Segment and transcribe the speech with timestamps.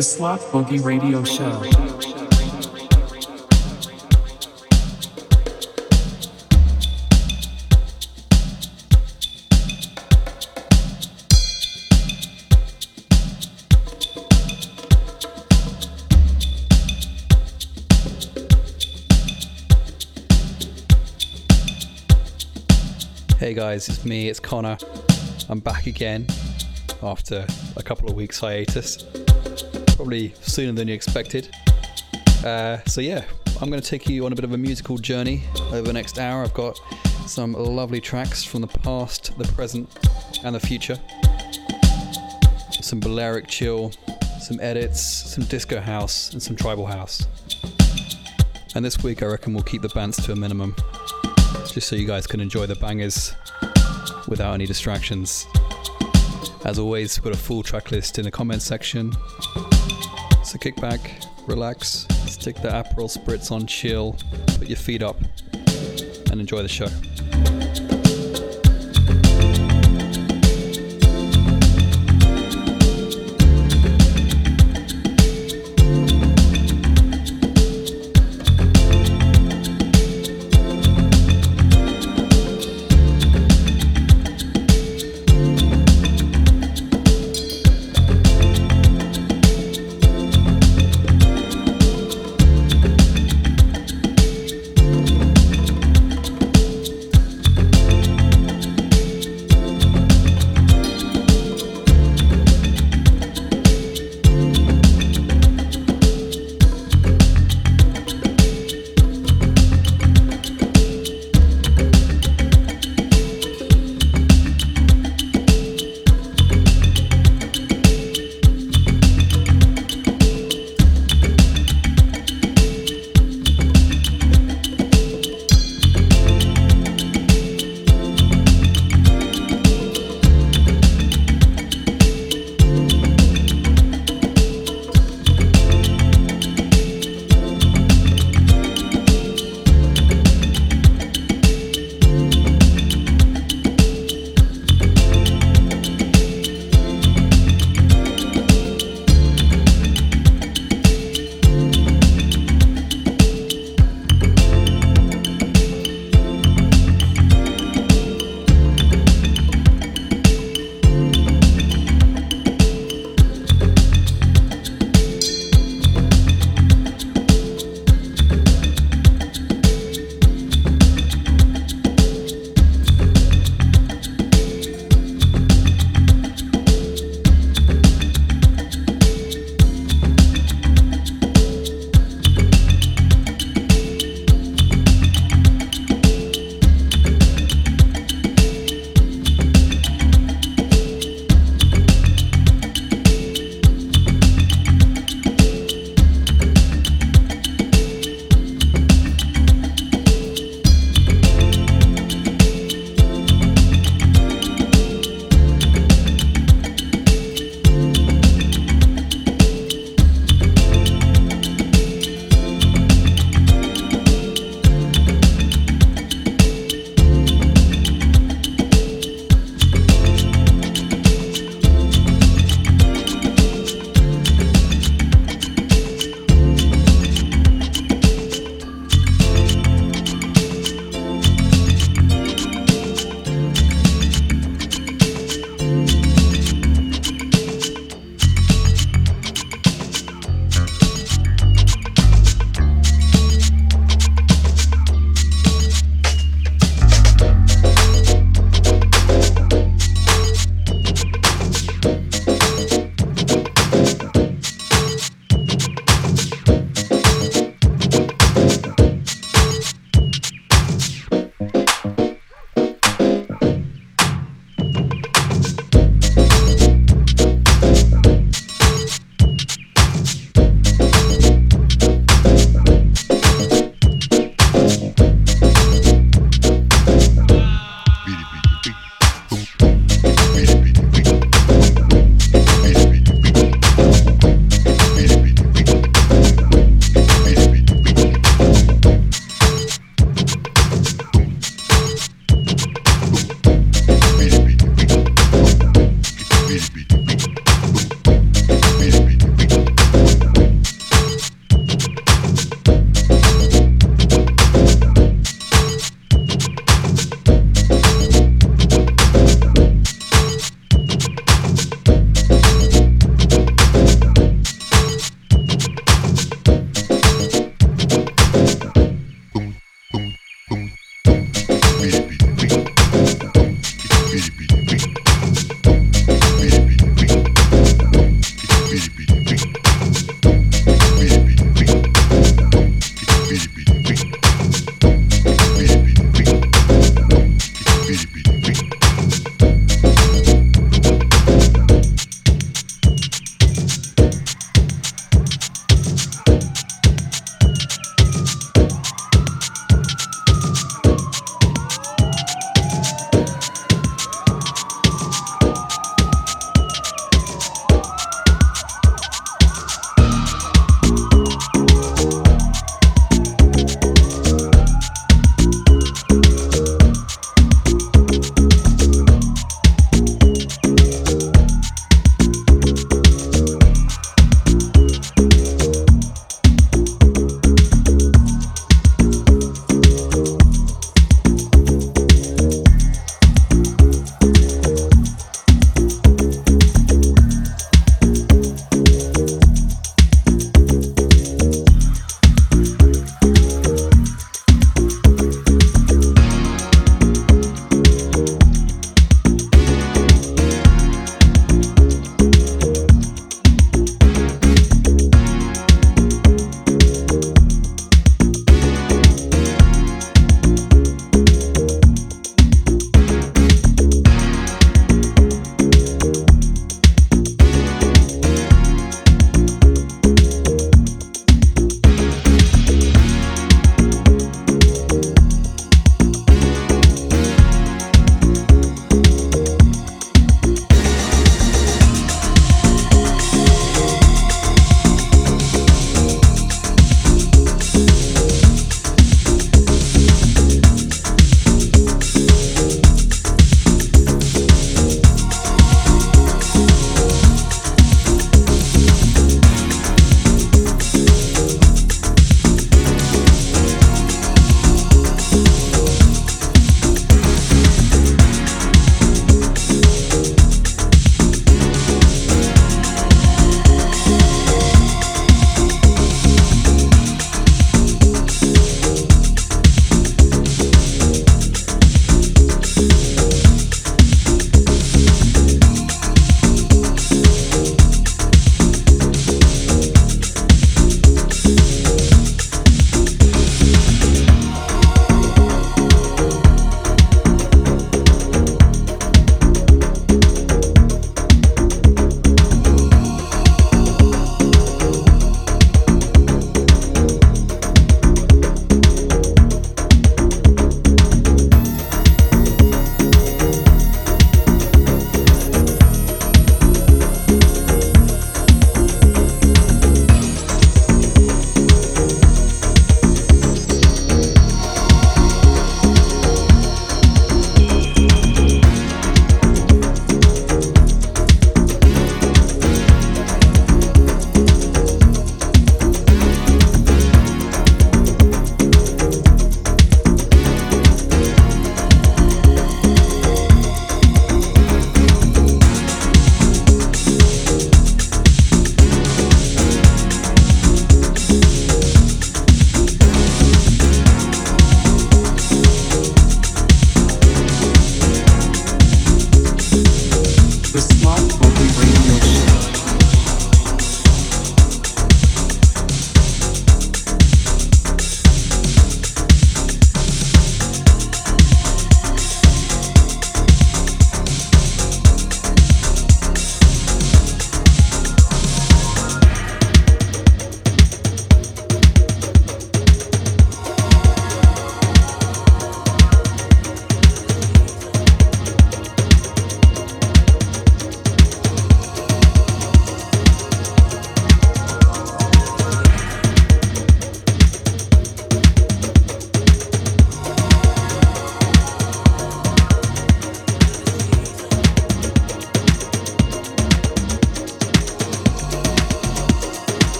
[0.00, 1.60] The Slot Boogie Radio Show.
[23.38, 24.78] Hey guys, it's me, it's Connor.
[25.50, 26.26] I'm back again
[27.02, 27.44] after
[27.76, 29.04] a couple of weeks hiatus,
[30.00, 31.54] probably sooner than you expected.
[32.42, 33.22] Uh, so yeah,
[33.60, 35.42] I'm going to take you on a bit of a musical journey
[35.72, 36.42] over the next hour.
[36.42, 36.80] I've got
[37.26, 39.90] some lovely tracks from the past, the present,
[40.42, 40.98] and the future.
[42.80, 43.92] Some Balearic chill,
[44.40, 47.26] some edits, some disco house, and some tribal house.
[48.74, 50.74] And this week, I reckon we'll keep the bands to a minimum
[51.66, 53.34] just so you guys can enjoy the bangers
[54.28, 55.46] without any distractions.
[56.64, 59.12] As always, put a full track list in the comments section.
[60.50, 60.98] So kick back,
[61.46, 64.16] relax, stick the Aperol spritz on chill,
[64.58, 65.16] put your feet up,
[66.32, 66.88] and enjoy the show.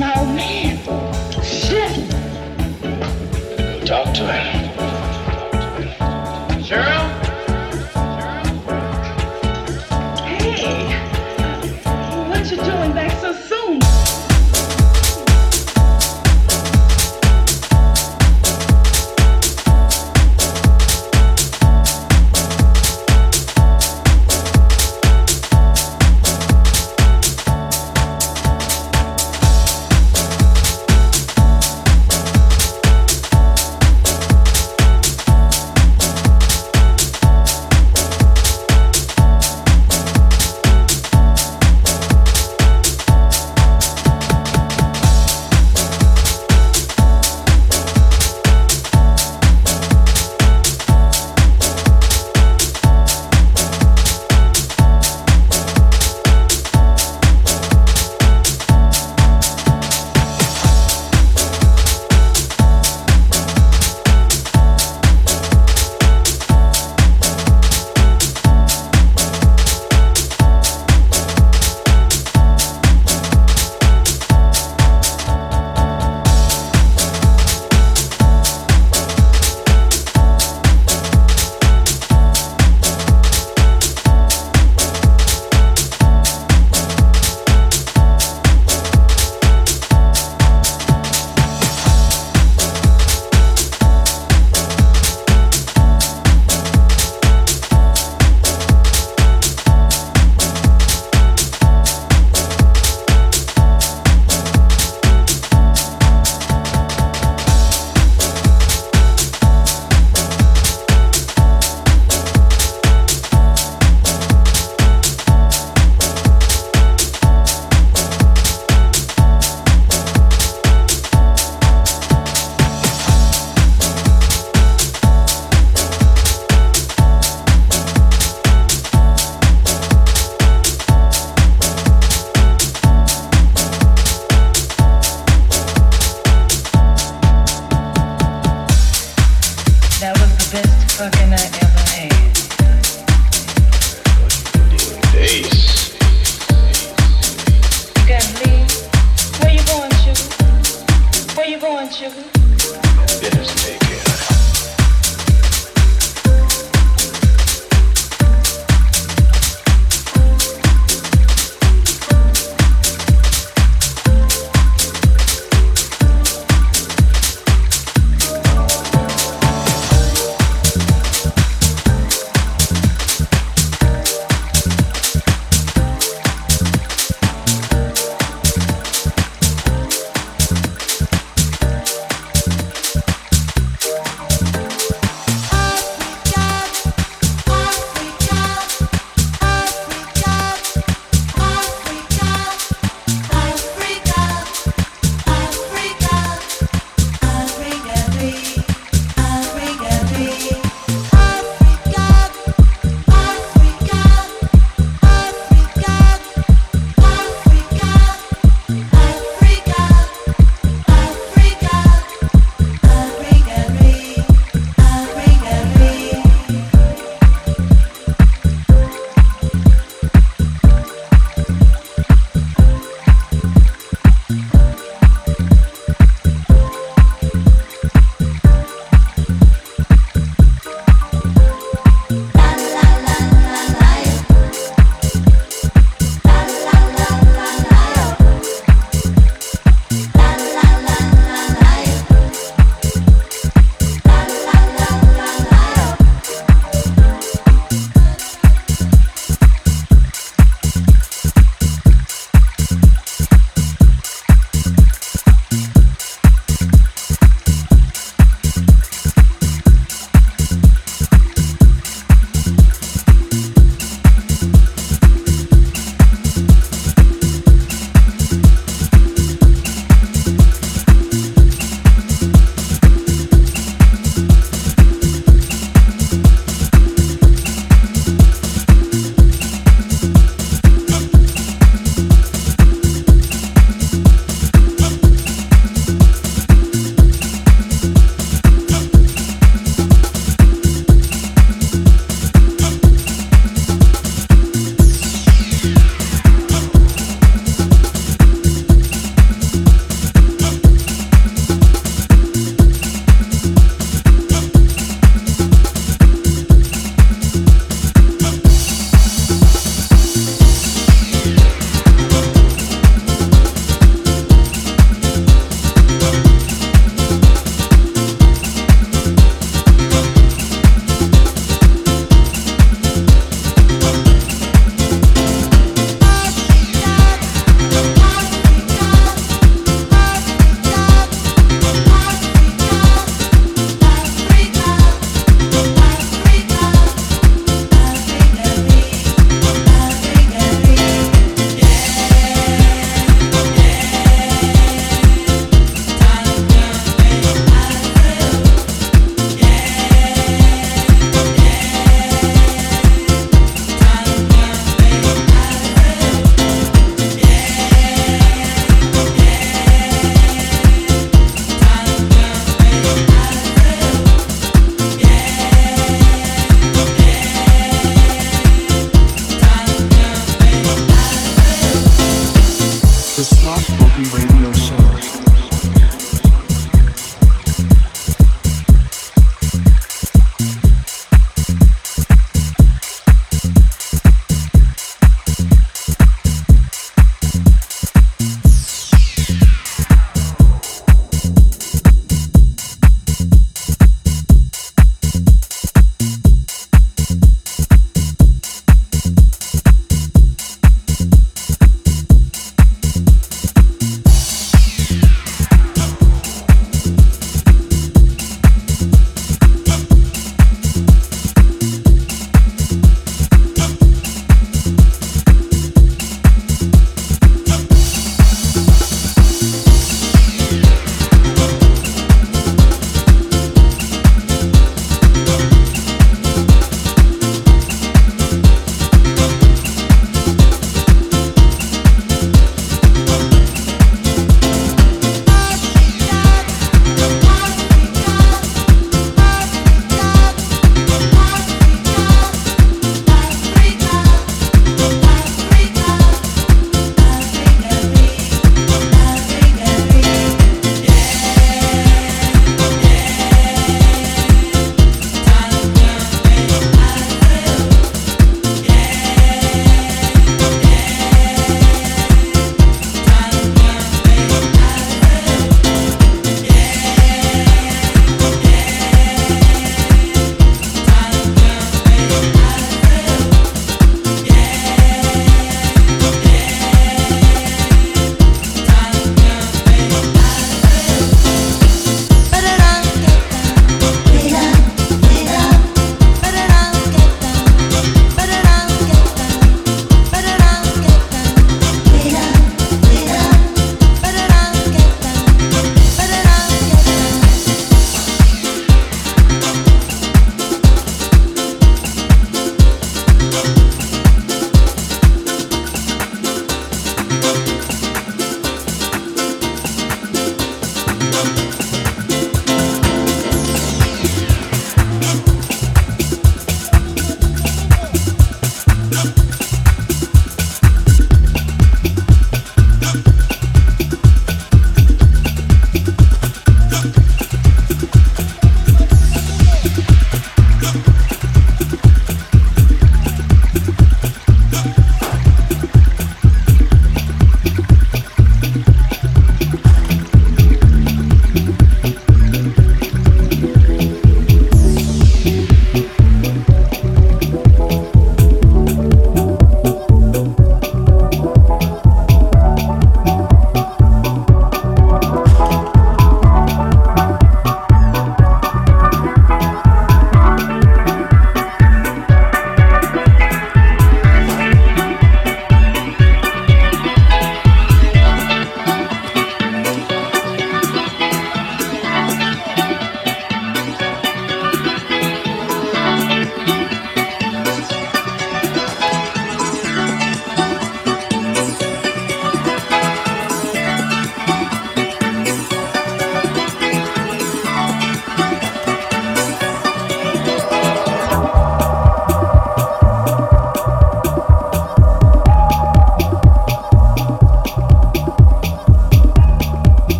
[0.00, 0.78] that's man.
[1.44, 2.10] Shit.
[3.86, 4.63] Talk to him.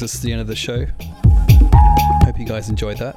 [0.00, 0.86] Brings us to the end of the show.
[2.24, 3.16] Hope you guys enjoyed that.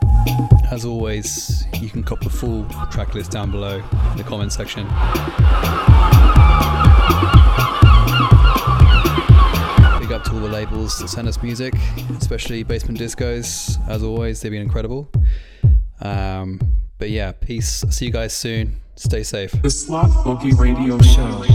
[0.70, 3.82] As always, you can cop the full track list down below
[4.12, 4.84] in the comment section.
[10.02, 11.74] Big up to all the labels that send us music,
[12.18, 13.80] especially Basement Discos.
[13.88, 15.10] As always, they've been incredible.
[16.02, 16.60] Um,
[16.98, 17.86] but yeah, peace.
[17.92, 18.82] See you guys soon.
[18.96, 19.54] Stay safe.
[19.62, 21.53] The Slot Boogie Radio Show.